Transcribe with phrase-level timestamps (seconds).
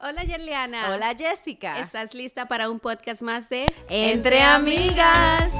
[0.00, 0.92] Hola Yerliana.
[0.92, 1.80] Hola Jessica.
[1.80, 5.50] ¿Estás lista para un podcast más de Entre Amigas.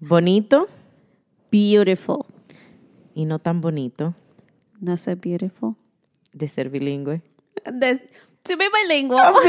[0.00, 0.68] Bonito
[1.50, 2.24] Beautiful.
[3.14, 4.14] y no tan bonito
[4.80, 5.76] No sé beautiful.
[6.32, 7.22] de ser bilingüe.
[7.72, 7.98] De,
[8.42, 9.32] to be bilingual.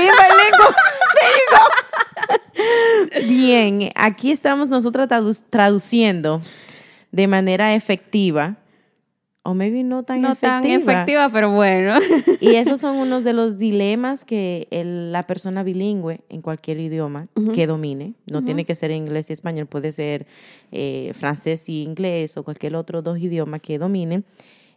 [3.27, 6.41] Bien, aquí estamos nosotros tradu- traduciendo
[7.11, 8.57] de manera efectiva,
[9.43, 10.61] o maybe no tan no efectiva.
[10.61, 11.99] tan efectiva, pero bueno.
[12.41, 17.27] Y esos son unos de los dilemas que el- la persona bilingüe en cualquier idioma
[17.53, 20.25] que domine, no tiene que ser inglés y español, puede ser
[20.71, 24.25] eh, francés y inglés o cualquier otro dos idiomas que dominen,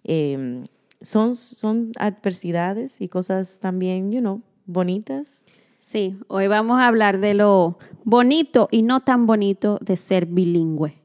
[0.04, 0.62] eh,
[1.00, 5.44] son, son adversidades y cosas también, you know, bonitas.
[5.78, 10.98] Sí, hoy vamos a hablar de lo bonito y no tan bonito de ser bilingüe.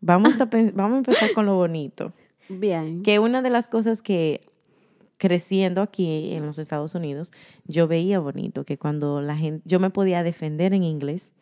[0.00, 2.12] Vamos a, vamos a empezar con lo bonito.
[2.48, 3.02] Bien.
[3.02, 4.40] Que una de las cosas que
[5.18, 7.30] creciendo aquí en los Estados Unidos,
[7.66, 11.34] yo veía bonito que cuando la gente, yo me podía defender en inglés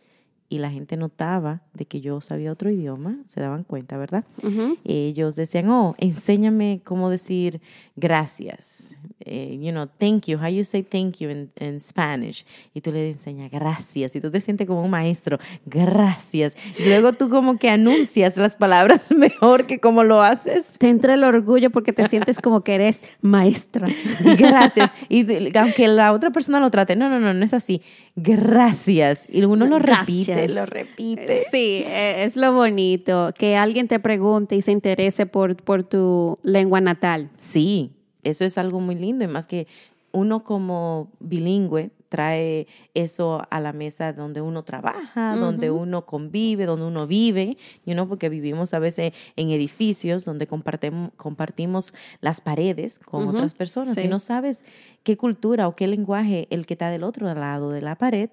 [0.48, 4.24] y la gente notaba de que yo sabía otro idioma, se daban cuenta, ¿verdad?
[4.42, 4.78] Ujú.
[4.84, 7.60] Ellos decían, oh, enséñame cómo decir
[7.96, 8.96] gracias.
[9.20, 10.38] Eh, you know, thank you.
[10.38, 12.46] How you say thank you in, in Spanish.
[12.72, 14.16] Y tú le enseñas gracias.
[14.16, 15.38] Y tú te sientes como un maestro.
[15.66, 16.56] Gracias.
[16.78, 20.76] Y luego tú como que anuncias las palabras mejor que como lo haces.
[20.78, 23.88] Te entra el orgullo porque te sientes como que eres maestra.
[24.38, 24.94] Gracias.
[25.10, 25.26] Y
[25.58, 27.82] aunque la otra persona lo trate, no, no, no, no es así.
[28.16, 29.26] Gracias.
[29.28, 31.44] Y uno lo repite, Lo repite.
[31.50, 36.39] Sí, eh, es lo bonito, que alguien te pregunte y se interese por, por tu
[36.42, 37.31] lengua natal.
[37.36, 39.66] Sí, eso es algo muy lindo y más que
[40.12, 46.86] uno como bilingüe trae eso a la mesa donde uno trabaja, donde uno convive, donde
[46.86, 52.98] uno vive, you know, porque vivimos a veces en edificios donde compartimos, compartimos las paredes
[52.98, 54.04] con otras personas sí.
[54.04, 54.65] y no sabes
[55.03, 58.31] qué cultura o qué lenguaje el que está del otro lado de la pared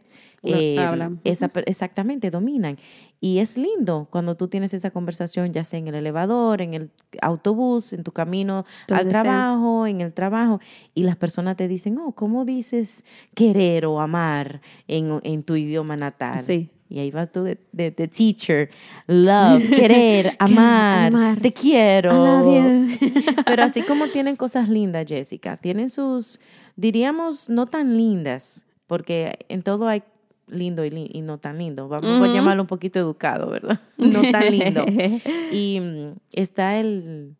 [0.54, 1.20] eh, hablan.
[1.24, 2.78] esa exactamente dominan.
[3.22, 6.92] Y es lindo cuando tú tienes esa conversación, ya sea en el elevador, en el
[7.22, 10.60] autobús, en tu camino Donde al trabajo, en el trabajo,
[10.94, 15.96] y las personas te dicen, oh, ¿cómo dices querer o amar en, en tu idioma
[15.96, 16.44] natal?
[16.44, 16.70] Sí.
[16.88, 18.70] Y ahí vas tú de, de- de teacher,
[19.08, 21.40] love, querer, amar, amar.
[21.40, 22.12] te quiero.
[23.46, 26.40] Pero así como tienen cosas lindas, Jessica, tienen sus,
[26.76, 30.04] diríamos, no tan lindas, porque en todo hay
[30.48, 31.88] lindo y, li- y no tan lindo.
[31.88, 33.80] Vamos a llamarlo un poquito educado, ¿verdad?
[33.98, 34.86] No tan lindo.
[35.52, 37.36] Y mm, está el...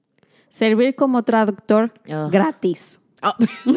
[0.50, 2.30] Servir como traductor Oh.
[2.30, 3.00] gratis.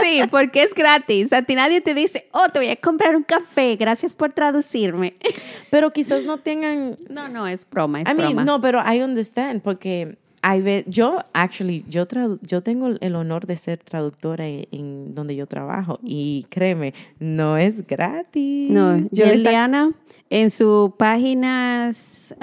[0.00, 1.32] Sí, porque es gratis.
[1.32, 5.14] A ti nadie te dice, oh, te voy a comprar un café, gracias por traducirme.
[5.70, 6.96] Pero quizás no tengan...
[7.08, 8.44] No, no, es broma, es I mean, broma.
[8.44, 10.16] no, pero I understand, porque
[10.88, 12.06] yo, actually, yo,
[12.42, 17.56] yo tengo el honor de ser traductora en, en donde yo trabajo y créeme, no
[17.56, 18.68] es gratis.
[18.70, 19.92] No, yo Yeliana,
[20.30, 22.34] en sus páginas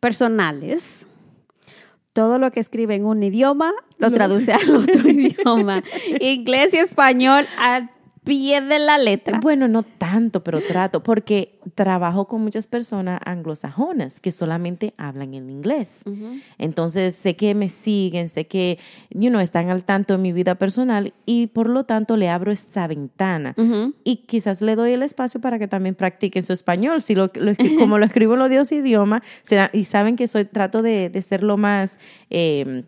[0.00, 1.06] personales,
[2.12, 5.82] todo lo que escribe en un idioma lo Lo- traduce al otro idioma.
[6.20, 7.90] Inglés y español al
[8.26, 9.40] pie de la letra.
[9.40, 15.48] Bueno, no tanto, pero trato, porque trabajo con muchas personas anglosajonas que solamente hablan en
[15.48, 16.02] inglés.
[16.58, 18.78] Entonces, sé que me siguen, sé que,
[19.10, 22.52] you know, están al tanto de mi vida personal y por lo tanto le abro
[22.52, 23.54] esa ventana.
[24.04, 27.02] Y quizás le doy el espacio para que también practiquen su español.
[27.02, 29.22] Si lo, lo como lo escribo en los dos idiomas,
[29.72, 32.00] y saben que soy, trato de, de ser lo más,
[32.30, 32.82] eh,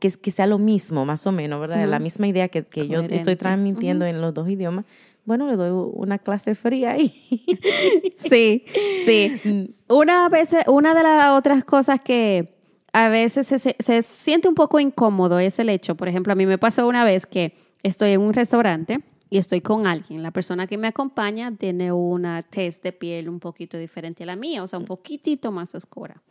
[0.00, 1.86] que, que sea lo mismo, más o menos, ¿verdad?
[1.86, 4.84] La misma idea que, que yo estoy transmitiendo en los dos idiomas.
[5.24, 7.12] Bueno, le doy una clase fría ahí.
[8.16, 8.64] Sí,
[9.04, 9.74] sí.
[9.88, 12.54] Una vez, una de las otras cosas que
[12.92, 16.36] a veces se, se- se siente un poco incómodo es el hecho, por ejemplo, a
[16.36, 19.00] mí me pasó una vez que estoy en un restaurante
[19.30, 20.22] y estoy con alguien.
[20.22, 24.36] La persona que me acompaña tiene una tez de piel un poquito diferente a la
[24.36, 26.22] mía, o sea, un poquitito más oscura.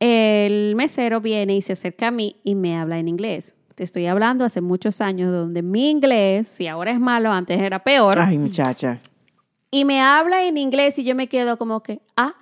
[0.00, 3.54] El mesero viene y se acerca a mí y me habla en inglés.
[3.74, 7.82] Te estoy hablando hace muchos años donde mi inglés, si ahora es malo, antes era
[7.82, 8.18] peor.
[8.18, 9.00] Ay, muchacha.
[9.70, 12.34] Y me habla en inglés y yo me quedo como que, ah,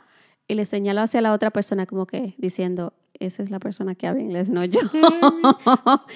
[0.46, 4.06] y le señalo hacia la otra persona como que diciendo, esa es la persona que
[4.06, 4.80] habla inglés, no yo.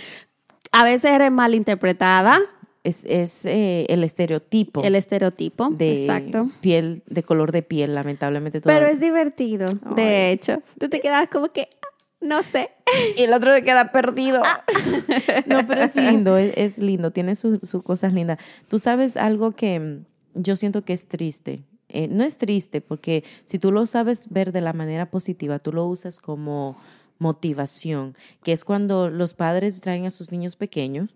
[0.72, 2.40] a veces eres malinterpretada,
[2.86, 6.50] Es, es eh, el estereotipo el estereotipo, de exacto.
[6.60, 8.60] piel, de color de piel, lamentablemente.
[8.60, 8.92] Pero todavía.
[8.92, 9.94] es divertido, Ay.
[9.96, 10.62] de hecho.
[10.78, 11.88] Tú te quedas como que, ah,
[12.20, 12.70] no sé.
[13.16, 14.40] Y el otro le queda perdido.
[15.46, 18.38] no, pero es lindo, es, es lindo, tiene sus sus cosas lindas.
[18.68, 19.98] Tú sabes algo que,
[20.34, 21.64] yo siento que es triste.
[21.88, 25.72] Eh, no es triste porque si tú lo sabes ver de la manera positiva, tú
[25.72, 26.76] lo usas como
[27.18, 31.10] motivación, que es cuando los padres traen a sus niños pequeños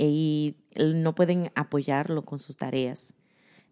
[0.00, 3.14] y no pueden apoyarlo con sus tareas.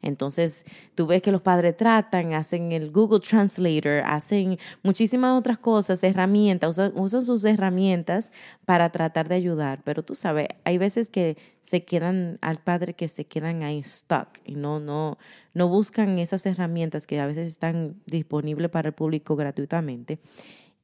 [0.01, 0.65] Entonces,
[0.95, 6.79] tú ves que los padres tratan, hacen el Google Translator, hacen muchísimas otras cosas, herramientas,
[6.95, 8.31] usan, sus herramientas
[8.65, 9.83] para tratar de ayudar.
[9.85, 14.29] Pero tú sabes, hay veces que se quedan al padre que se quedan ahí stuck
[14.45, 15.19] y no, no,
[15.53, 20.21] no buscan esas herramientas que a veces están disponibles para el público gratuitamente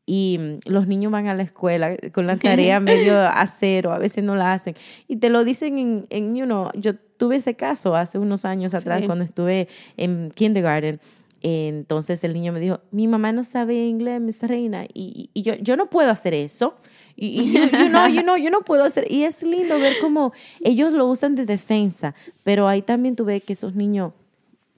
[0.07, 3.99] y mm, los niños van a la escuela con la tarea medio a cero, a
[3.99, 4.75] veces no la hacen.
[5.09, 8.75] Y te lo dicen en, en you know, yo tuve ese caso hace unos años
[8.75, 11.01] atrás cuando estuve en kindergarten.
[11.43, 15.55] Entonces el niño me dijo, mi mamá no sabe inglés, Miss Reina, y, y yo,
[15.57, 16.75] yo no puedo hacer eso.
[17.17, 19.11] Y, y you, know, you know, yo no puedo hacer.
[19.11, 22.15] Y es lindo ver cómo ellos lo usan de defensa,
[22.45, 24.13] pero ahí también tú ves que esos niños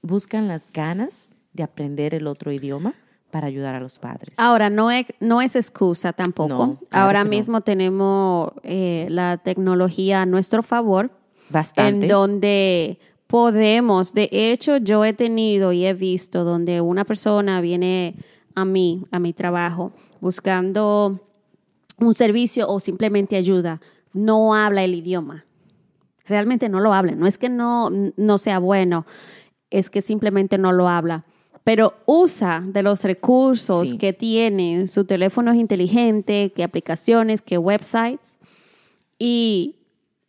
[0.03, 2.95] buscan las ganas de aprender el otro idioma
[3.37, 4.33] para ayudar a los padres.
[4.39, 6.79] Ahora, no es, no es excusa tampoco.
[6.91, 11.11] Ahora mismo tenemos eh, la tecnología a nuestro favor.
[11.51, 12.07] Bastante.
[12.07, 18.15] En donde podemos, de hecho, yo he tenido y he visto donde una persona viene
[18.55, 19.93] a mí, a mi trabajo,
[20.23, 21.21] buscando
[21.99, 23.83] un servicio o simplemente ayuda,
[24.15, 25.45] no habla el idioma.
[26.25, 27.13] Realmente no lo habla.
[27.13, 29.05] No es que no, no sea bueno,
[29.69, 31.27] es que simplemente no lo habla
[31.67, 38.39] pero usa de los recursos que tiene su teléfono inteligente, qué aplicaciones, qué websites,
[39.19, 39.75] y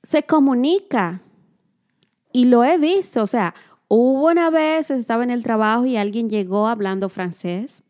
[0.02, 1.22] se comunica.
[2.34, 3.54] Y lo he visto, o sea,
[3.88, 7.84] hubo una vez, estaba en el trabajo y alguien llegó hablando francés.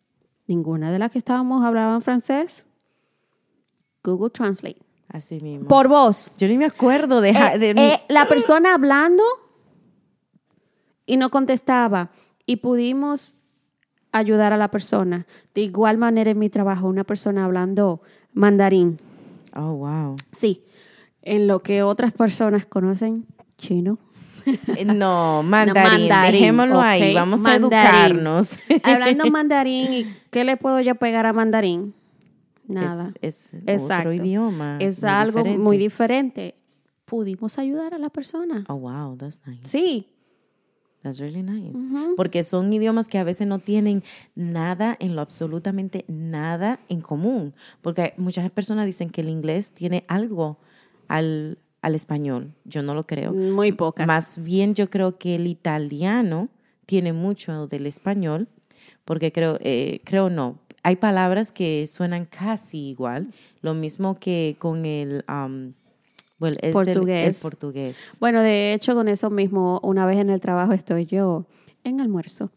[0.46, 2.66] Ninguna de las que estábamos hablaban francés.
[4.04, 4.82] Google Translate.
[5.08, 5.70] Así mismo.
[5.70, 6.34] Por voz.
[6.38, 7.30] Yo ni me acuerdo de...
[7.30, 9.24] Eh, eh, la persona hablando
[11.06, 12.12] y no contestaba.
[12.46, 13.36] Y pudimos
[14.12, 15.26] ayudar a la persona.
[15.54, 18.02] De igual manera en mi trabajo, una persona hablando
[18.34, 19.00] mandarín.
[19.56, 20.16] Oh, wow.
[20.32, 20.64] Sí,
[21.22, 23.26] en lo que otras personas conocen
[23.58, 23.98] chino.
[24.78, 28.58] Eh, no, mandarín, dejémoslo ahí, vamos a educarnos.
[28.84, 31.94] Hablando mandarín, ¿y qué le puedo yo pegar a mandarín?
[32.68, 33.12] Nada.
[33.22, 34.78] Es, otro idioma.
[34.80, 36.56] Es algo muy diferente.
[37.06, 38.66] Pudimos ayudar a la persona.
[38.68, 39.62] Oh, wow, that's nice.
[39.64, 40.10] Sí,
[41.02, 41.78] That's really nice.
[42.16, 44.04] Porque son idiomas que a veces no tienen
[44.36, 47.54] nada, en lo absolutamente nada en común.
[47.82, 50.58] Porque muchas personas dicen que el inglés tiene algo
[51.08, 52.52] al, al español.
[52.66, 53.32] Yo no lo creo.
[53.32, 54.08] Muy pocas.
[54.08, 56.50] Más bien yo creo que el italiano
[56.86, 58.48] tiene mucho del español,
[59.06, 60.58] porque creo, eh, creo no.
[60.84, 63.32] Hay palabras que suenan casi igual.
[63.62, 65.24] Lo mismo que con el...
[65.30, 65.74] Um,
[66.40, 67.36] bueno, es portugués.
[67.36, 68.18] El, portugués.
[68.20, 71.46] Bueno, de hecho, con eso mismo, una vez en el trabajo estoy yo
[71.84, 72.52] en almuerzo.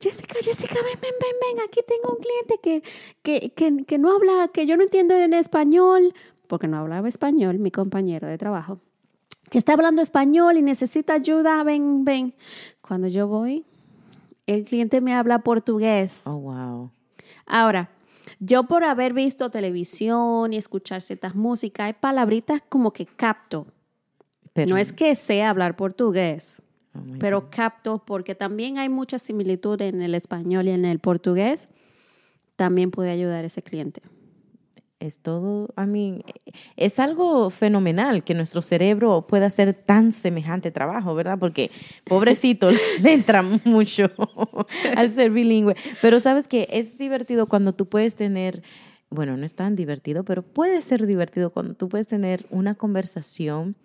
[0.00, 2.82] Jessica, Jessica, ven, ven, ven, ven, aquí tengo un cliente que,
[3.22, 6.12] que, que, que no habla, que yo no entiendo en español,
[6.46, 8.80] porque no hablaba español, mi compañero de trabajo,
[9.50, 12.34] que está hablando español y necesita ayuda, ven, ven.
[12.80, 13.64] Cuando yo voy,
[14.46, 16.22] el cliente me habla portugués.
[16.24, 16.90] Oh, wow.
[17.46, 17.90] Ahora,
[18.40, 23.66] yo por haber visto televisión y escuchar ciertas músicas, hay palabritas como que capto.
[24.54, 26.62] no es que sé hablar portugués,
[26.94, 31.68] oh pero capto porque también hay mucha similitud en el español y en el portugués.
[32.56, 34.00] También puede ayudar a ese cliente
[35.04, 36.24] es todo, a mí,
[36.76, 41.38] es algo fenomenal que nuestro cerebro pueda hacer tan semejante trabajo, ¿verdad?
[41.38, 41.70] Porque
[42.04, 44.06] pobrecito le entra mucho
[44.96, 45.76] al ser bilingüe.
[46.00, 48.62] Pero sabes que es divertido cuando tú puedes tener,
[49.10, 53.76] bueno, no es tan divertido, pero puede ser divertido cuando tú puedes tener una conversación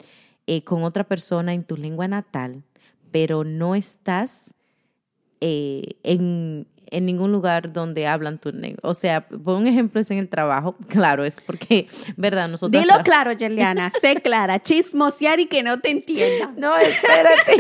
[0.48, 2.64] eh, con otra persona en tu lengua natal,
[3.12, 4.56] pero no estás
[5.42, 8.80] eh, en, en ningún lugar donde hablan tu lengua.
[8.84, 12.48] O sea, por un ejemplo es en el trabajo, claro, es porque, ¿verdad?
[12.48, 16.54] Nosotros Dilo claro, Juliana, sé clara, chismosear y que no te entienda.
[16.60, 17.58] No, espérate,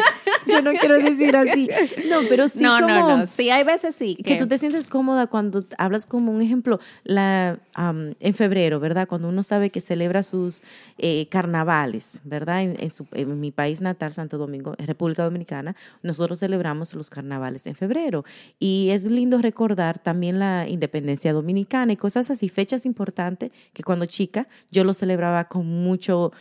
[0.48, 1.69] yo no quiero decir así.
[2.09, 2.88] No, pero sí no, como...
[2.88, 4.17] No, no, sí, hay veces sí.
[4.24, 4.36] Que...
[4.36, 9.07] tú te sientes cómoda cuando hablas como un ejemplo, la, en febrero, ¿verdad?
[9.07, 10.63] Cuando uno sabe que celebra sus
[10.98, 12.62] eh, carnavales, ¿verdad?
[12.63, 12.77] En,
[13.13, 18.25] en mi país natal, Santo Domingo, en República Dominicana, nosotros celebramos los carnavales en febrero.
[18.59, 24.05] Y es lindo recordar también la independencia dominicana y cosas así, fechas importantes que cuando
[24.05, 26.31] chica yo lo celebraba con mucho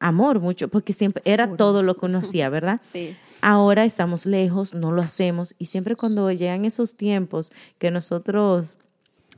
[0.00, 2.80] amor, mucho, porque siempre era todo lo que uno hacía, ¿verdad?
[2.82, 3.16] Sí.
[3.40, 8.76] Ahora estamos lejos, no lo hacemos y siempre cuando llegan esos tiempos que nosotros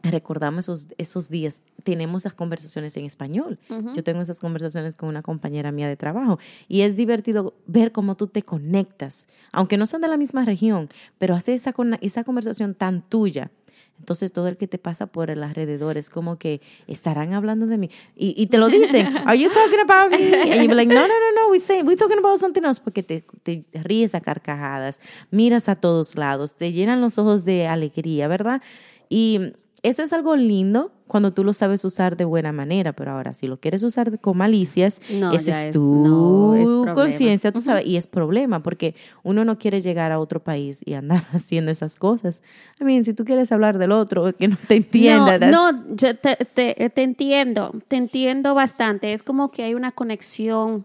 [0.02, 3.60] recordamos esos, esos días tenemos esas conversaciones en español.
[3.94, 8.16] Yo tengo esas conversaciones con una compañera mía de trabajo y es divertido ver cómo
[8.16, 10.88] tú te conectas, aunque no sean de la misma región,
[11.18, 13.52] pero hace esa, esa conversación tan tuya.
[14.00, 17.78] Entonces todo el que te pasa por el alrededor es como que estarán hablando de
[17.78, 19.06] mí y, te lo dicen.
[19.24, 20.42] Are you talking about me?
[20.42, 23.04] And you're like, no, no, no, no, we say, we're talking about something else porque
[23.04, 25.00] te, te ríes a carcajadas,
[25.30, 28.60] miras a todos lados, te llenan los ojos de alegría, ¿verdad?
[29.08, 29.52] Y
[29.88, 33.46] eso es algo lindo cuando tú lo sabes usar de buena manera, pero ahora si
[33.46, 35.00] lo quieres usar con malicias,
[35.32, 40.18] esa es tu conciencia, tú sabes, y es problema porque uno no quiere llegar a
[40.18, 42.42] otro país y andar haciendo esas cosas.
[42.80, 45.38] I mean, si tú quieres hablar del otro, que no te entienda.
[45.38, 49.12] No, no te, te, entiendo, te entiendo bastante.
[49.12, 50.84] Es como que hay una conexión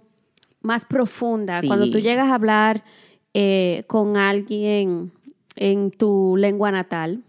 [0.62, 2.84] más profunda cuando tú llegas a hablar
[3.34, 5.12] eh, con alguien
[5.56, 7.24] en tu lengua natal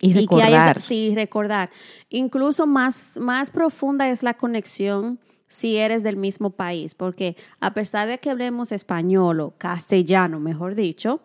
[0.00, 0.80] y recordar.
[0.80, 1.70] sí, recordar.
[2.08, 8.08] Incluso más, más profunda es la conexión si eres del mismo país, porque a pesar
[8.08, 11.20] de que hablemos español o castellano, mejor dicho,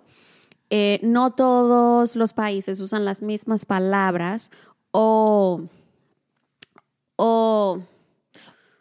[0.69, 4.49] eh, no todos los países usan las mismas palabras
[4.91, 5.61] o,
[7.17, 7.79] o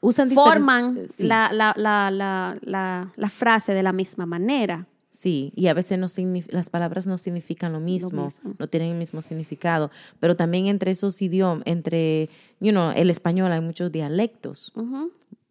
[0.01, 4.87] usan forman la, la, la, la frase de la misma manera.
[5.15, 6.09] Sí, y a veces no
[6.49, 8.27] las palabras no significan lo mismo,
[8.59, 12.29] no tienen el mismo significado, pero también entre esos idiomas, entre,
[12.59, 14.73] you know, el español hay muchos dialectos.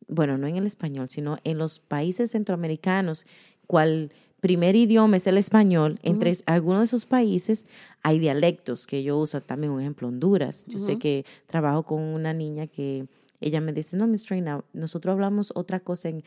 [0.09, 3.25] Bueno, no en el español, sino en los países centroamericanos,
[3.65, 7.65] cual primer idioma es el español, entre algunos de esos países
[8.01, 10.65] hay dialectos que yo uso también, un ejemplo, Honduras.
[10.67, 13.07] Yo sé que trabajo con una niña que
[13.39, 16.23] ella me dice, no, Miss Reina, nosotros hablamos otra cosa en,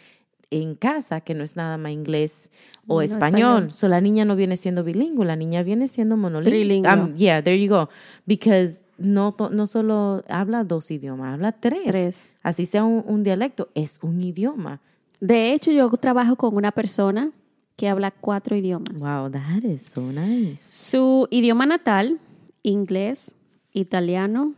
[0.50, 2.50] en casa, que no es nada más inglés
[2.86, 3.72] o español.
[3.72, 6.88] So, la niña no viene siendo bilingüe, la niña viene siendo monolingüe.
[6.88, 7.88] Um, yeah, there you go.
[8.26, 12.28] Because no, no solo habla dos idiomas, habla tres.
[12.42, 14.80] Así sea un, dialecto, es un idioma.
[15.20, 17.32] De hecho, yo trabajo con una persona
[17.74, 19.00] que habla cuatro idiomas.
[19.00, 20.58] Wow, that is so nice.
[20.58, 22.20] Su idioma natal,
[22.62, 23.34] inglés,
[23.72, 24.54] italiano.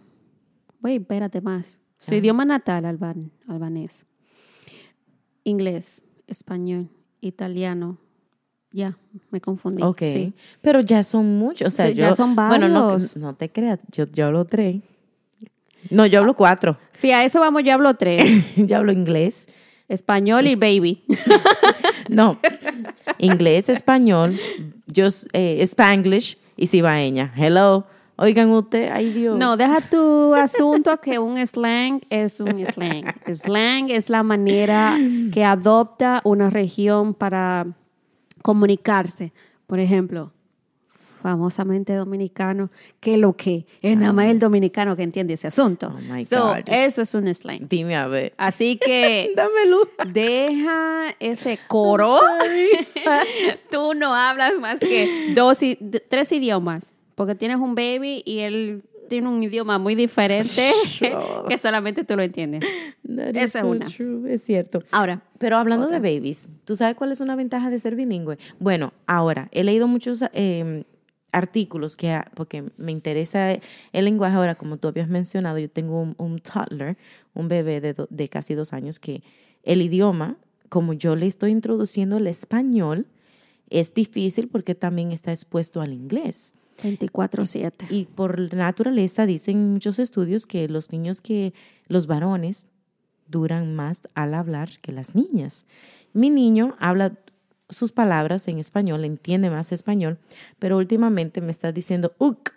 [0.82, 1.80] Wait, espérate más.
[1.96, 4.07] Su idioma natal, alban, albanés
[5.48, 6.88] inglés, español,
[7.20, 7.98] italiano.
[8.70, 8.96] Ya,
[9.30, 9.82] me confundí.
[9.82, 10.02] Ok.
[10.60, 11.68] Pero ya son muchos.
[11.68, 12.70] O sea, ya son varios.
[12.70, 14.82] Bueno, no, te creas, yo, yo, hablo tres.
[15.90, 16.78] No, yo hablo cuatro.
[16.92, 18.54] Si a eso vamos, yo hablo tres.
[18.56, 19.48] yo hablo inglés.
[19.88, 21.02] Español y baby.
[22.10, 22.38] no.
[23.16, 24.38] Inglés, español,
[24.86, 27.32] yo eh, spanglish y cibaeña.
[27.34, 27.86] Hello.
[28.20, 29.38] Oigan usted, ay Dios.
[29.38, 33.04] No, deja tu asunto que un slang es un slang.
[33.32, 34.98] Slang es la manera
[35.32, 37.68] que adopta una región para
[38.42, 39.32] comunicarse.
[39.68, 40.32] Por ejemplo,
[41.22, 45.94] famosamente dominicano, que lo que es nada más el dominicano que entiende ese asunto.
[45.94, 46.64] Oh my God.
[46.66, 47.68] Eso es un slang.
[47.68, 48.34] Dime a ver.
[48.36, 49.88] Así que Dámelo.
[50.12, 52.18] deja ese coro.
[53.70, 55.76] Tú no hablas más que dos y,
[56.08, 60.70] tres idiomas porque tienes un baby y él tiene un idioma muy diferente
[61.48, 62.62] que solamente tú lo entiendes.
[63.34, 63.88] Esa es una.
[64.28, 64.84] Es cierto.
[64.92, 65.22] Ahora.
[65.38, 68.38] Pero hablando de babies, ¿tú sabes cuál es una ventaja de ser bilingüe?
[68.60, 70.84] Bueno, ahora, he leído muchos em,
[71.32, 73.50] artículos que, porque me interesa
[73.92, 76.96] el lenguaje ahora, como tú habías mencionado, yo tengo un, toddler,
[77.34, 79.24] un bebé de, de casi dos años, que
[79.64, 80.36] el idioma,
[80.68, 83.06] como yo le estoy introduciendo el español,
[83.70, 86.54] es difícil porque también está expuesto al inglés.
[86.82, 87.86] 24/7.
[87.90, 91.52] Y por naturaleza dicen muchos estudios que los niños que,
[91.86, 92.66] los varones,
[93.28, 95.66] duran más al hablar que las niñas.
[96.12, 97.18] Mi niño habla
[97.68, 100.18] sus palabras en español, entiende más español,
[100.58, 102.50] pero últimamente me está diciendo uk.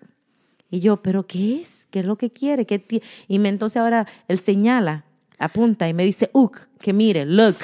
[0.69, 1.87] Y yo, ¿pero qué es?
[1.91, 2.65] ¿Qué es lo que quiere?
[2.65, 5.03] ¿Qué y me, entonces ahora él señala
[5.41, 7.55] apunta y me dice, uk, que mire, look.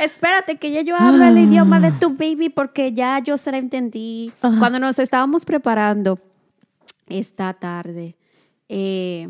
[0.00, 3.58] Espérate, que ya yo hablo el idioma de tu baby porque ya yo se la
[3.58, 4.32] entendí.
[4.40, 6.18] Cuando nos estábamos preparando
[7.06, 8.16] esta tarde,
[8.68, 9.28] eh,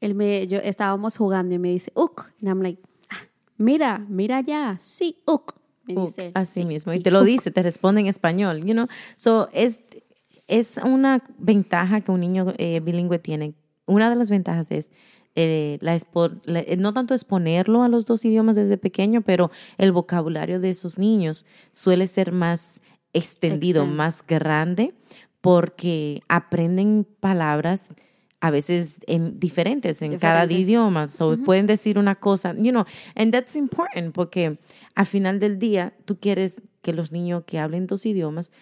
[0.00, 2.30] él me, yo, estábamos jugando y me dice, uk.
[2.40, 3.16] Y I'm like, ah,
[3.56, 5.54] mira, mira ya, sí, uk.
[5.84, 6.92] Me dice, así mismo.
[6.92, 8.88] Y te lo dice, te responde en español, you know.
[9.16, 9.80] So, es,
[10.46, 13.54] es una ventaja que un niño eh, bilingüe tiene.
[13.86, 14.92] Una de las ventajas es
[15.34, 20.60] eh, la, eh, no tanto exponerlo a los dos idiomas desde pequeño, pero el vocabulario
[20.60, 22.80] de esos niños suele ser más
[23.12, 24.94] extendido, más grande,
[25.40, 27.90] porque aprenden palabras
[28.40, 31.08] a veces en, diferentes en cada idioma.
[31.08, 34.58] So, Pueden decir una cosa, you know, and that's important porque
[34.94, 38.52] al final del día tú quieres que los niños que hablen dos idiomas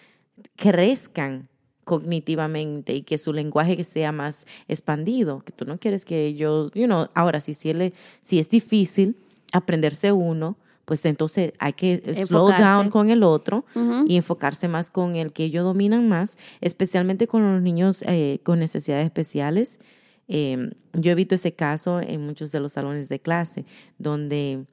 [0.55, 1.49] crezcan
[1.87, 6.85] cognitivamente y que su lenguaje sea más expandido, que tú no quieres que ellos, you
[6.85, 9.15] know, ahora si, si, él, si es difícil
[9.53, 13.65] aprenderse uno, pues entonces hay que slow down con el otro
[14.05, 18.59] y enfocarse más con el que ellos dominan más, especialmente con los niños eh, con
[18.59, 19.79] necesidades especiales.
[20.27, 23.65] Em, yo he visto ese caso en muchos de los salones de clase,
[23.97, 24.65] donde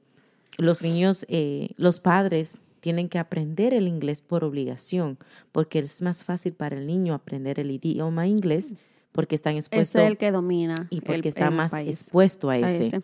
[0.57, 5.17] los niños, eh, los padres tienen que aprender el inglés por obligación,
[5.51, 8.75] porque es más fácil para el niño aprender el idioma inglés
[9.11, 9.99] porque están expuestos.
[9.99, 10.75] Es el que domina.
[10.91, 13.01] Y porque está más expuesto a ese.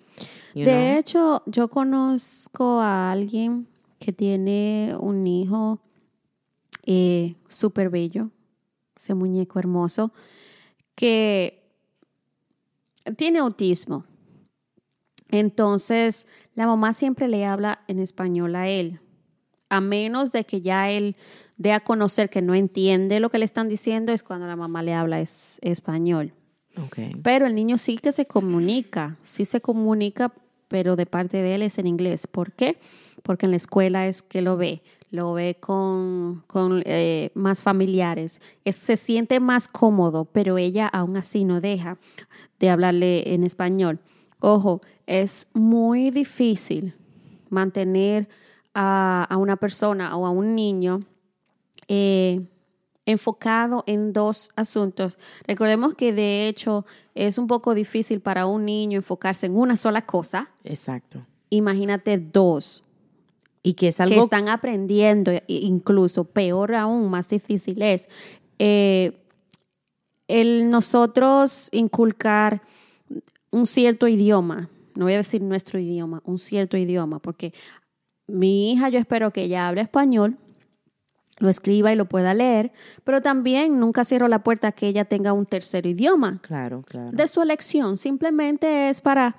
[0.53, 3.65] De hecho, yo conozco a alguien
[3.97, 5.79] que tiene un hijo
[6.85, 8.29] eh, súper bello,
[8.95, 10.13] ese muñeco hermoso,
[10.93, 11.63] que
[13.17, 14.05] tiene autismo.
[15.31, 18.99] Entonces, la mamá siempre le habla en español a él,
[19.71, 21.15] a menos de que ya él
[21.55, 24.83] de a conocer que no entiende lo que le están diciendo es cuando la mamá
[24.83, 26.33] le habla es, español.
[27.23, 30.33] Pero el niño sí que se comunica, sí se comunica,
[30.67, 32.27] pero de parte de él es en inglés.
[32.27, 32.79] ¿Por qué?
[33.23, 38.41] Porque en la escuela es que lo ve, lo ve con, con eh, más familiares,
[38.65, 41.97] se siente más cómodo, pero ella aún así no deja
[42.59, 43.99] de hablarle en español.
[44.39, 46.93] Ojo, es muy difícil
[47.49, 48.27] mantener
[48.73, 51.01] a, a una persona o a un niño
[51.87, 52.41] eh,
[53.05, 55.17] enfocado en dos asuntos.
[55.47, 56.85] Recordemos que de hecho
[57.15, 60.49] es un poco difícil para un niño enfocarse en una sola cosa.
[60.63, 61.25] Exacto.
[61.49, 62.83] Imagínate dos.
[63.63, 68.09] Y que es algo que están aprendiendo, incluso peor aún, más difícil es
[68.57, 69.17] eh,
[70.27, 72.61] el nosotros inculcar
[73.51, 77.53] un cierto idioma, no voy a decir nuestro idioma, un cierto idioma, porque
[78.31, 80.37] mi hija yo espero que ella hable español,
[81.37, 82.71] lo escriba y lo pueda leer,
[83.03, 86.39] pero también nunca cierro la puerta a que ella tenga un tercer idioma.
[86.41, 87.11] Claro, claro.
[87.11, 89.35] De su elección, simplemente es para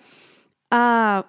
[0.72, 1.22] uh,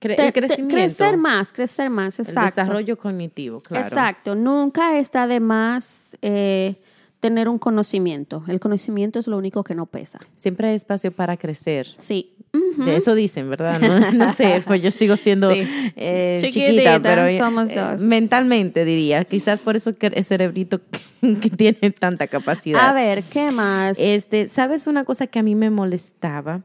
[0.00, 2.40] crecer más, crecer más, exacto.
[2.40, 3.86] El desarrollo cognitivo, claro.
[3.86, 6.80] Exacto, nunca está de más eh,
[7.20, 8.44] tener un conocimiento.
[8.46, 10.18] El conocimiento es lo único que no pesa.
[10.36, 11.94] Siempre hay espacio para crecer.
[11.98, 12.34] Sí.
[12.52, 13.80] De eso dicen, ¿verdad?
[14.12, 18.00] No, sé, pues yo sigo siendo eh, chiquita, pero eh, somos dos.
[18.00, 19.24] mentalmente diría.
[19.24, 20.80] Quizás por eso que el cerebrito
[21.20, 22.88] que, tiene tanta capacidad.
[22.88, 23.98] A ver, ¿qué más?
[23.98, 26.62] Este, ¿sabes una cosa que a mí me molestaba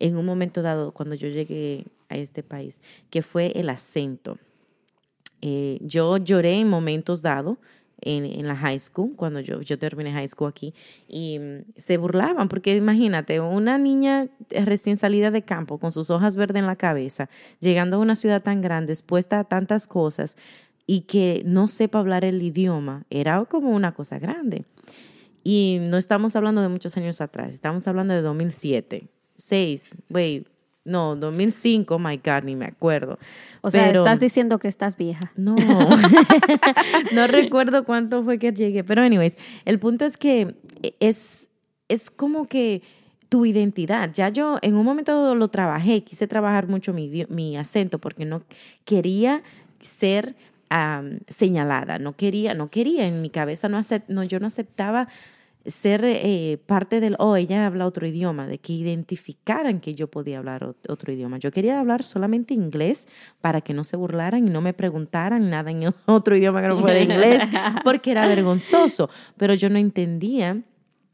[0.00, 2.80] en un momento dado cuando yo llegué a este país?
[3.08, 4.38] Que fue el acento.
[5.42, 7.58] Eh, yo lloré en momentos dados
[8.00, 10.74] en, la high school, cuando yo, yo terminé high school aquí,
[11.08, 16.36] y mm, se burlaban, porque imagínate, una niña recién salida de campo, con sus hojas
[16.36, 17.28] verdes en la cabeza,
[17.60, 20.36] llegando a una ciudad tan grande, expuesta a tantas cosas,
[20.86, 24.64] y que no sepa hablar el idioma, era como una cosa grande.
[25.42, 30.48] Y no estamos hablando de muchos años atrás, estamos hablando de 2007, 6, wait,
[30.86, 33.18] no, 2005, my God, ni me acuerdo.
[33.60, 35.32] O sea, estás diciendo que estás vieja.
[35.36, 35.56] No,
[37.12, 38.84] no recuerdo cuánto fue que llegué.
[38.84, 40.54] Pero anyways, el punto es que
[41.00, 41.48] es,
[41.88, 42.82] es como que
[43.28, 44.10] tu identidad.
[44.14, 48.42] Ya yo en un momento lo trabajé, quise trabajar mucho mi, mi acento porque no
[48.84, 49.42] quería
[49.80, 50.36] ser
[51.28, 55.08] señalada, no quería, no quería, en mi cabeza no, no yo no aceptaba
[55.66, 60.38] ser eh, parte del, oh, ella habla otro idioma, de que identificaran que yo podía
[60.38, 61.38] hablar otro idioma.
[61.38, 63.08] Yo quería hablar solamente inglés
[63.40, 66.76] para que no se burlaran y no me preguntaran nada en otro idioma que no
[66.76, 67.42] fuera inglés,
[67.84, 69.10] porque era vergonzoso.
[69.36, 70.62] Pero yo no entendía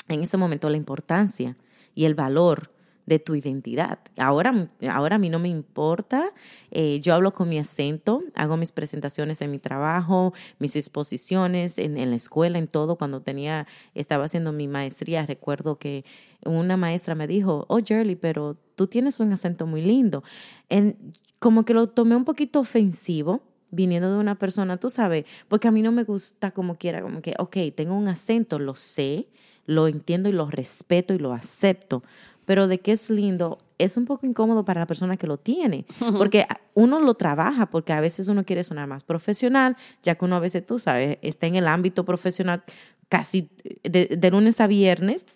[0.09, 1.57] en ese momento la importancia
[1.95, 2.71] y el valor
[3.13, 3.99] de tu identidad.
[4.17, 6.33] Ahora, ahora a mí no me importa,
[6.71, 11.95] eh, yo hablo con mi acento, hago mis presentaciones en mi trabajo, mis exposiciones en,
[12.09, 12.97] la escuela, en todo.
[12.97, 16.07] Cuando tenía, estaba haciendo mi maestría, recuerdo que
[16.45, 20.25] una maestra me dijo, oh, Jerly, pero tú tienes un acento muy lindo.
[20.71, 20.97] En,
[21.39, 25.71] como que lo tomé un poquito ofensivo, viniendo de una persona, tú sabes, porque a
[25.71, 29.29] mí no me gusta como quiera, como que, ok, tengo un acento, lo sé,
[29.67, 32.03] lo entiendo y lo respeto y lo acepto,
[32.45, 35.85] pero de que es lindo, es un poco incómodo para la persona que lo tiene,
[36.19, 40.37] porque uno lo trabaja, porque a veces uno quiere sonar más profesional, ya que uno
[40.37, 42.63] a veces, tú sabes, está en el ámbito profesional
[43.09, 43.51] casi
[43.83, 45.27] de, lunes a viernes,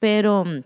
[0.00, 0.62] pero mm,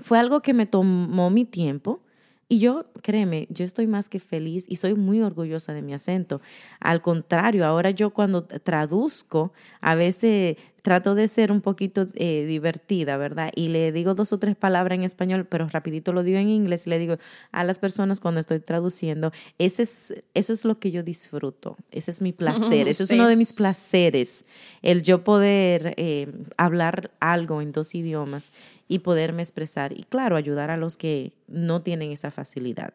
[0.00, 2.02] fue algo que me tomó mi tiempo.
[2.50, 6.40] Y yo, créeme, yo estoy más que feliz y soy muy orgullosa de mi acento.
[6.80, 9.52] Al contrario, ahora yo cuando traduzco,
[9.82, 10.56] a veces
[10.88, 13.52] trato de ser un poquito eh, divertida, ¿verdad?
[13.54, 16.86] Y le digo dos o tres palabras en español, pero rapidito lo digo en inglés
[16.86, 17.16] y le digo
[17.52, 22.10] a las personas cuando estoy traduciendo, ese es, eso es lo que yo disfruto, ese
[22.10, 24.46] es mi placer, ese es uno de mis placeres,
[24.80, 28.50] el yo poder eh, hablar algo en dos idiomas
[28.88, 32.94] y poderme expresar y claro, ayudar a los que no tienen esa facilidad.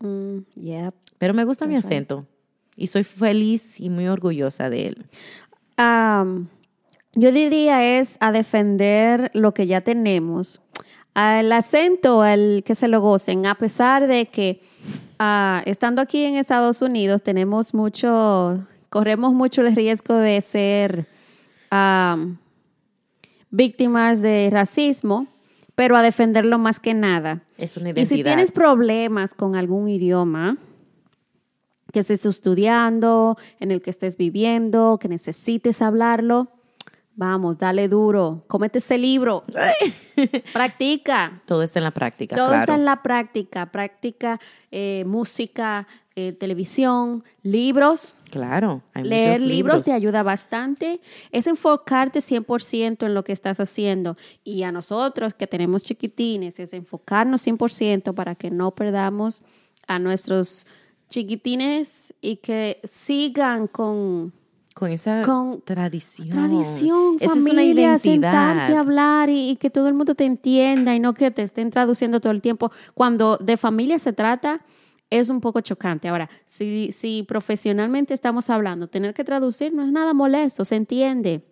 [0.00, 0.40] Mm,
[1.16, 2.26] pero me gusta mi acento
[2.76, 5.06] y soy feliz y muy orgullosa de él.
[7.14, 10.60] Yo diría es a defender lo que ya tenemos,
[11.14, 14.60] al acento, al que se lo gocen, a pesar de que
[15.18, 21.06] ah, estando aquí en Estados Unidos tenemos mucho, corremos mucho el riesgo de ser
[23.50, 25.26] víctimas de racismo,
[25.74, 27.42] pero a defenderlo más que nada.
[27.58, 28.14] Es una identidad.
[28.14, 30.56] Y si tienes problemas con algún idioma,
[31.92, 36.48] que estés estudiando, en el que estés viviendo, que necesites hablarlo,
[37.16, 39.42] vamos, dale duro, comete ese libro,
[40.52, 41.42] practica.
[41.46, 42.36] Todo está en la práctica.
[42.36, 48.14] Todo está en la práctica, práctica, eh, música, eh, televisión, libros.
[48.30, 49.84] Claro, hay leer libros.
[49.84, 51.00] te ayuda bastante.
[51.30, 54.16] Es enfocarte 100% en lo que estás haciendo.
[54.42, 59.42] Y a nosotros que tenemos chiquitines, es enfocarnos 100% para que no perdamos
[59.86, 60.66] a nuestros
[61.08, 64.32] chiquitines y que sigan con
[64.74, 65.22] con esa
[65.64, 66.30] tradición.
[66.30, 67.98] Tradición, familia, es una identidad.
[67.98, 71.70] sentarse a hablar y, que todo el mundo te entienda y no que te estén
[71.70, 72.72] traduciendo todo el tiempo.
[72.92, 74.64] Cuando de familia se trata,
[75.10, 76.08] es un poco chocante.
[76.08, 81.44] Ahora, si, si profesionalmente estamos hablando, tener que traducir no es nada molesto, se entiende.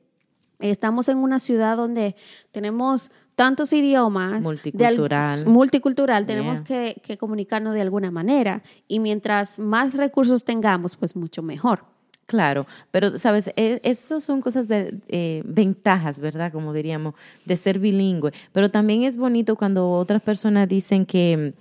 [0.59, 2.17] Estamos en una ciudad donde
[2.51, 4.43] tenemos tantos idiomas.
[4.43, 5.47] Multicultural.
[5.47, 8.63] multicultural, tenemos que, comunicarnos de alguna manera.
[8.89, 11.92] Y mientras más recursos tengamos, pues mucho mejor.
[12.33, 16.51] Claro, pero sabes, e, eso son cosas de eh, ventajas, ¿verdad?
[16.51, 17.13] Como diríamos,
[17.45, 18.33] de ser bilingüe.
[18.53, 21.53] Pero también es bonito cuando otras personas dicen que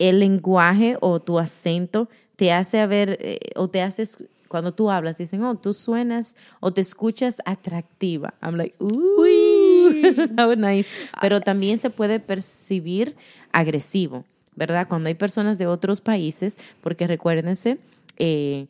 [0.00, 4.18] el lenguaje o tu acento te hace ver eh, o te haces
[4.48, 8.34] cuando tú hablas, dicen, oh, tú suenas o te escuchas atractiva.
[8.42, 10.90] I'm like, uy, how nice.
[11.20, 13.14] Pero también se puede percibir
[13.52, 14.24] agresivo,
[14.56, 14.88] ¿verdad?
[14.88, 17.78] Cuando hay personas de otros países, porque recuérdense,
[18.18, 18.66] eh,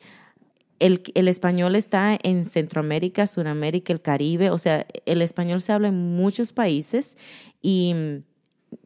[0.81, 5.89] el, el, español está en Centroamérica, Sudamérica, el Caribe, o sea, el español se habla
[5.89, 7.17] en muchos países
[7.63, 7.95] y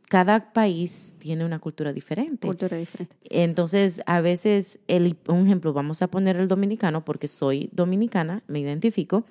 [0.09, 2.47] cada país tiene una cultura diferente.
[2.47, 3.17] Cultura diferente.
[3.31, 8.61] Entonces, a veces, el, un ejemplo, vamos a poner el dominicano porque soy dominicana, me
[8.61, 9.25] identifico.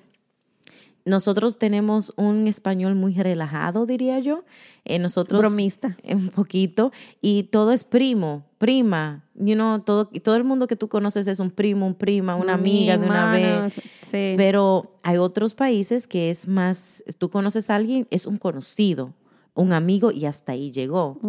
[1.05, 4.45] Nosotros tenemos un español muy relajado, diría yo.
[4.85, 9.25] Eh, nosotros bromista un poquito y todo es primo, prima.
[9.35, 12.53] You know, todo todo el mundo que tú conoces es un primo, un prima, una
[12.53, 13.73] amiga de una vez.
[14.01, 14.35] Sí.
[14.37, 19.13] Pero hay otros países que es más, tú conoces a alguien, es un conocido,
[19.55, 21.19] un amigo y hasta ahí llegó.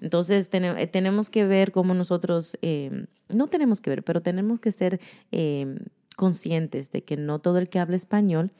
[0.00, 5.00] Entonces tenemos que ver cómo nosotros, em, no tenemos que ver, pero tenemos que ser
[5.30, 5.78] em,
[6.16, 8.50] conscientes de que no todo el que habla español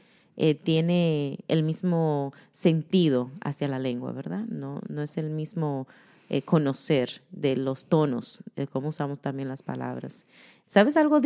[0.40, 4.44] eh, tiene el mismo sentido hacia la lengua, ¿verdad?
[4.46, 5.88] No, no es el mismo
[6.28, 10.26] eh, conocer de los tonos, de cómo usamos también las palabras.
[10.68, 11.20] ¿Sabes algo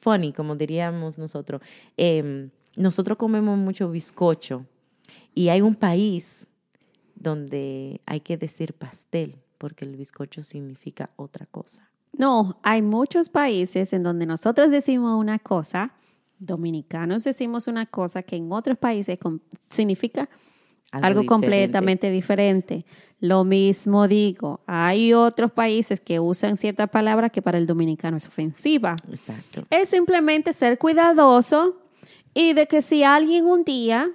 [0.00, 1.60] funny, como diríamos nosotros?
[1.96, 4.64] Em, nosotros comemos mucho bizcocho
[5.34, 6.46] y hay un país
[7.16, 11.90] donde hay que decir pastel, porque el bizcocho significa otra cosa.
[12.12, 15.94] No, hay muchos países en donde nosotros decimos una cosa,
[16.46, 19.18] dominicanos decimos una cosa que en otros países
[19.70, 20.28] significa
[20.90, 22.84] algo, completamente diferente.
[23.20, 28.26] Lo mismo digo, hay otros países que usan cierta palabra que para el dominicano es
[28.26, 28.96] ofensiva.
[29.08, 29.64] Exacto.
[29.70, 31.76] Es simplemente ser cuidadoso
[32.34, 34.10] y de que si alguien un día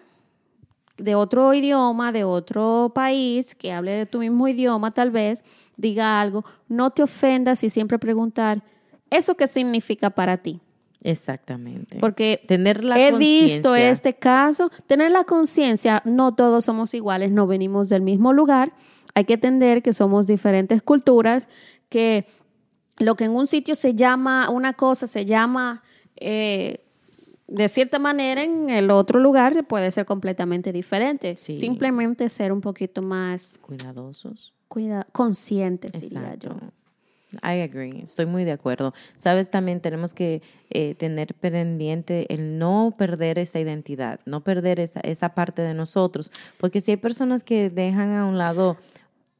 [0.97, 5.43] de otro idioma, de otro país, que hable de tu mismo idioma tal vez,
[5.77, 8.61] diga algo, no te ofendas y siempre preguntar,
[9.09, 10.59] ¿eso qué significa para ti?
[11.03, 11.99] Exactamente.
[11.99, 17.47] Porque tener la he visto este caso, tener la conciencia, no todos somos iguales, no
[17.47, 18.73] venimos del mismo lugar,
[19.13, 21.47] hay que entender que somos diferentes culturas,
[21.89, 22.25] que
[22.97, 25.83] lo que en un sitio se llama una cosa, se llama...
[26.15, 26.83] Eh,
[27.47, 31.38] de cierta manera en el otro lugar puede ser completamente diferente.
[31.38, 36.51] Simplemente ser un poquito más cuidadosos, cuida conscientes, diría yo.
[37.43, 38.93] I agree, estoy muy de acuerdo.
[39.17, 45.00] Sabes, también tenemos que eh, tener pendiente el no perder esa identidad, no perder esa,
[45.02, 48.78] esa parte de nosotros, porque si hay personas que dejan a un lado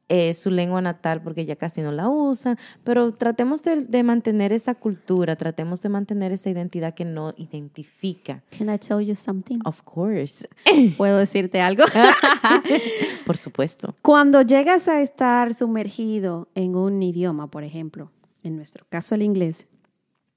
[0.08, 4.52] eh, su lengua natal porque ya casi no la usan, pero tratemos de, de, mantener
[4.52, 8.42] esa cultura, tratemos de mantener esa identidad que no identifica.
[8.56, 9.58] Can I tell you something?
[9.64, 10.48] Of course.
[10.96, 11.84] ¿Puedo decirte algo?
[13.26, 13.94] por supuesto.
[14.02, 18.10] Cuando llegas a estar sumergido en un idioma, por ejemplo,
[18.42, 19.66] en nuestro caso el inglés,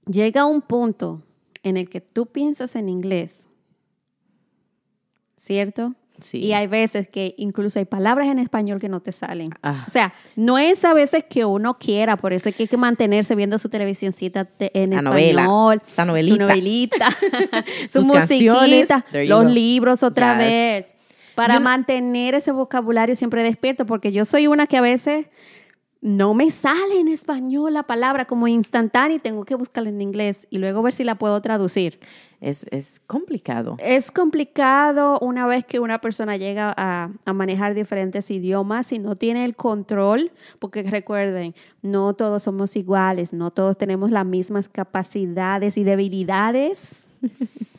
[0.05, 1.23] llega un punto
[1.63, 3.47] en el que tú piensas en inglés,
[5.37, 5.95] ¿cierto?
[6.33, 9.49] Y hay veces que incluso hay palabras en español que no te salen.
[9.63, 9.85] Ah.
[9.87, 13.57] O sea, no es a veces que uno quiera, por eso hay que mantenerse viendo
[13.57, 17.09] su televisioncita en español, su novelita,
[17.89, 20.95] su musiquita, los libros otra vez,
[21.35, 25.27] para mantener ese vocabulario siempre despierto, porque yo soy una que a veces
[26.01, 30.47] no me sale en español la palabra como instantánea y tengo que buscarla en inglés
[30.49, 31.99] y luego ver si la puedo traducir.
[32.41, 33.75] Es, complicado.
[33.77, 39.15] Es complicado una vez que una persona llega a, a, manejar diferentes idiomas y no
[39.15, 45.77] tiene el control, porque recuerden, no todos somos iguales, no todos tenemos las mismas capacidades
[45.77, 47.03] y debilidades.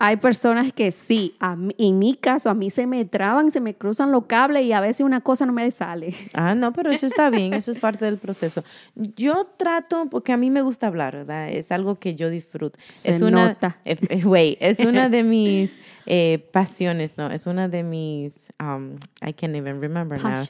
[0.00, 4.12] Hay personas que sí, en mi caso, a mí se me traban, se me cruzan
[4.12, 6.14] los cables y a veces una cosa no me sale.
[6.34, 8.62] Ah, no, pero eso está bien, eso es parte del proceso.
[8.94, 11.48] Yo trato, porque a mí me gusta hablar, ¿verdad?
[11.48, 12.78] Es algo que yo disfruto.
[13.04, 13.78] es una, nota.
[13.84, 17.30] Eh, eh, es una de mis eh, pasiones, ¿no?
[17.32, 20.44] Es una de mis, um, I can't even remember now.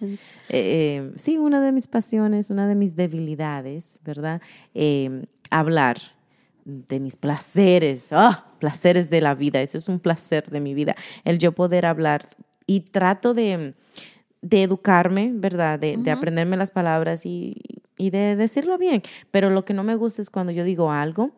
[1.17, 4.43] sí, una de mis pasiones, una de mis debilidades, ¿verdad?
[5.51, 6.18] hablar
[6.69, 10.95] de mis placeres, ah, placeres de la vida, eso es un placer de mi vida,
[11.25, 12.29] el yo poder hablar.
[12.67, 13.75] Y trato de,
[14.43, 15.79] de educarme, ¿verdad?
[15.79, 17.57] De, de, aprenderme las palabras y,
[17.97, 21.33] y de decirlo bien, pero lo que no me gusta es cuando yo digo algo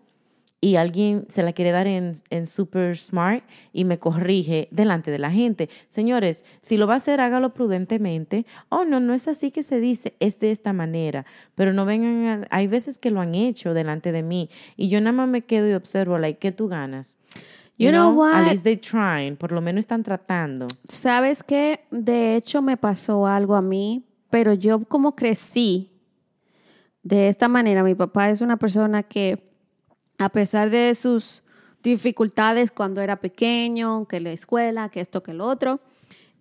[0.60, 3.42] y alguien se la quiere dar en, en, super smart
[3.72, 5.70] y me corrige delante de la gente.
[5.88, 8.44] Señores, si lo va a hacer, hágalo prudentemente.
[8.68, 11.24] Oh, no, no es así que se dice, es de esta manera.
[11.54, 15.12] Pero no vengan, hay veces que lo han hecho delante de mí y yo nada
[15.12, 17.18] más me quedo y observo, like, ¿qué tú ganas?
[17.78, 18.34] You, know, what?
[18.34, 20.66] At least they trying, por lo menos están tratando.
[20.86, 21.80] ¿Sabes qué?
[21.90, 25.90] De hecho me pasó algo a mí, pero yo como crecí
[27.02, 29.49] de esta manera, mi papá es una persona que
[30.20, 31.42] a pesar de sus
[31.82, 35.80] dificultades cuando era pequeño, que la escuela, que esto, que lo otro,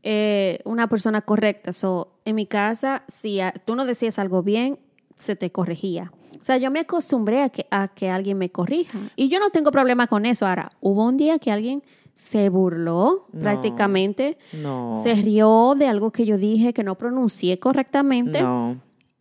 [0.03, 1.71] eh, una persona correcta.
[1.71, 4.79] So, en mi casa, si tú no decías algo bien,
[5.15, 6.11] se te corregía.
[6.39, 8.99] O sea, yo me acostumbré a que, a que alguien me corrija.
[9.15, 10.45] Y yo no tengo problema con eso.
[10.45, 11.81] Ahora, hubo un día que alguien
[12.13, 14.37] se burló prácticamente,
[14.93, 18.43] se rió de algo que yo dije que no pronuncié correctamente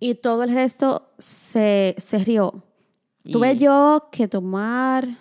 [0.01, 2.64] y todo el resto se, se rió.
[3.31, 5.19] Tuve yo que tomar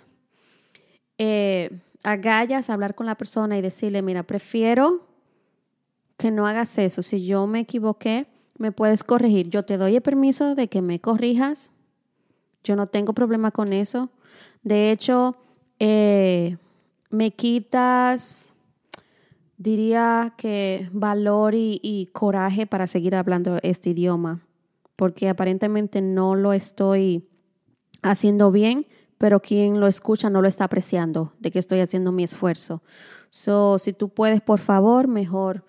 [1.18, 5.08] eh, agallas, hablar con la persona y decirle, mira, prefiero
[6.18, 7.02] que no hagas eso.
[7.02, 9.50] Si yo me equivoqué, me puedes corregir.
[9.50, 11.72] Yo te doy el permiso de que me corrijas.
[12.64, 14.10] Yo no tengo problema con eso.
[14.64, 15.36] De hecho,
[15.80, 16.58] eh,
[17.10, 18.54] me quitas,
[19.58, 24.42] diría que valor y, y coraje para seguir hablando este idioma,
[24.96, 27.28] porque aparentemente no lo estoy
[28.02, 28.86] haciendo bien,
[29.18, 32.82] pero quien lo escucha no lo está apreciando de que estoy haciendo mi esfuerzo.
[33.30, 35.64] So, si tú puedes, por favor, mejor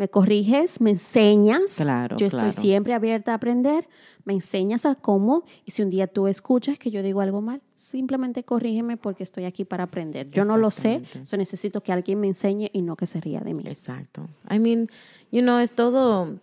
[0.00, 1.76] me corriges, me enseñas.
[1.76, 3.86] Claro, yo estoy siempre abierta a aprender,
[4.24, 7.60] me enseñas a cómo y si un día tú escuchas que yo digo algo mal,
[7.76, 10.30] simplemente corrígeme porque estoy aquí para aprender.
[10.30, 13.40] Yo no lo sé, so necesito que alguien me enseñe y no que se ría
[13.40, 13.62] de mí.
[13.66, 14.26] Exacto.
[14.50, 14.88] I mean,
[15.30, 16.38] you know, es todo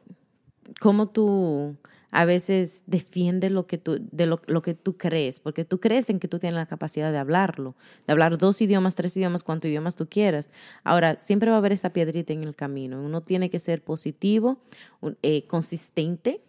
[0.79, 1.75] como tú
[2.11, 6.19] a veces defiende lo que tú, de lo, que tú crees, porque tú crees en
[6.19, 9.95] que tú tienes la capacidad de hablarlo, de hablar dos idiomas, tres idiomas, cuantos idiomas
[9.95, 10.49] tú quieras.
[10.83, 13.01] Ahora, siempre va a haber esa piedrita en el camino.
[13.01, 14.57] Uno tiene que ser positivo,
[15.21, 16.41] eh, consistente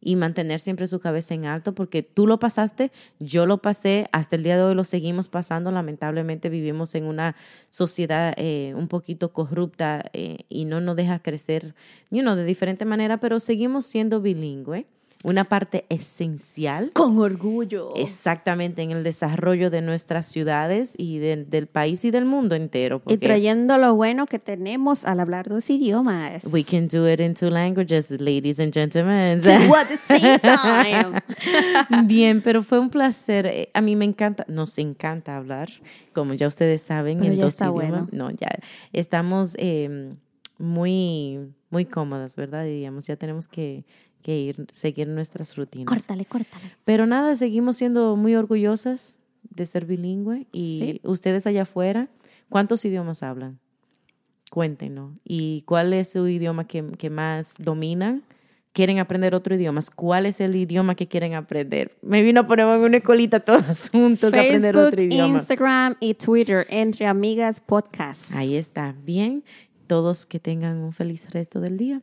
[0.00, 4.34] y mantener siempre su cabeza en alto, porque tú lo pasaste, yo lo pasé, hasta
[4.34, 5.70] el día de hoy lo seguimos pasando.
[5.70, 7.36] Lamentablemente vivimos en una
[7.68, 11.74] sociedad eh, un poquito corrupta eh, y no nos deja crecer,
[12.10, 14.86] you know, de diferente manera, pero seguimos siendo bilingüe
[15.22, 16.90] una parte esencial.
[16.92, 17.92] Con orgullo.
[17.96, 23.02] Exactamente, en el desarrollo de nuestras ciudades y del país y del mundo entero.
[23.06, 26.44] Y trayendo lo bueno que tenemos al hablar dos idiomas.
[26.46, 29.40] We can do it in two languages, ladies and gentlemen.
[29.40, 31.22] at the same time.
[32.06, 33.46] Bien, pero fue un placer.
[33.46, 35.68] Eh, a mí me encanta, nos encanta hablar,
[36.12, 38.12] como ya ustedes saben, en dos idiomas.
[38.12, 38.48] No, ya
[38.92, 40.16] estamos em,
[40.58, 41.38] muy,
[41.70, 42.64] muy cómodas, ¿verdad?
[42.64, 43.84] Diríamos, ya tenemos que
[44.22, 45.86] que ir, seguir nuestras rutinas.
[45.86, 46.76] Córtale, córtale.
[46.84, 52.08] Pero nada, seguimos siendo muy orgullosas de ser bilingüe y ustedes allá afuera,
[52.48, 53.58] ¿cuántos idiomas hablan?
[54.50, 55.18] Cuéntenos.
[55.24, 58.22] ¿Y cuál es su idioma que, que más dominan?
[58.72, 61.96] quieren aprender otro idioma, ¿cuál es el idioma que quieren aprender?
[62.02, 65.28] Me vino a poner en una colita todas juntos a aprender otro idioma.
[65.28, 68.32] Instagram y Twitter, Entre Amigas Podcast.
[68.34, 68.94] Ahí está.
[69.04, 69.44] Bien,
[69.86, 72.02] todos que tengan un feliz resto del día.